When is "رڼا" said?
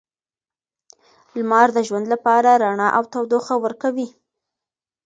2.63-2.87